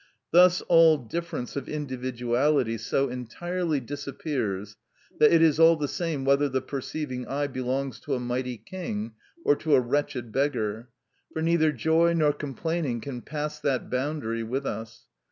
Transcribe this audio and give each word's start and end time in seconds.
Thus 0.31 0.61
all 0.61 0.97
difference 0.97 1.55
of 1.55 1.69
individuality 1.69 2.79
so 2.79 3.07
entirely 3.07 3.79
disappears, 3.79 4.75
that 5.19 5.31
it 5.31 5.43
is 5.43 5.59
all 5.59 5.75
the 5.75 5.87
same 5.87 6.25
whether 6.25 6.49
the 6.49 6.59
perceiving 6.59 7.27
eye 7.27 7.45
belongs 7.45 7.99
to 7.99 8.15
a 8.15 8.19
mighty 8.19 8.57
king 8.57 9.11
or 9.45 9.55
to 9.57 9.75
a 9.75 9.79
wretched 9.79 10.31
beggar; 10.31 10.89
for 11.33 11.43
neither 11.43 11.71
joy 11.71 12.13
nor 12.13 12.33
complaining 12.33 12.99
can 12.99 13.21
pass 13.21 13.59
that 13.59 13.91
boundary 13.91 14.41
with 14.41 14.65
us. 14.65 15.03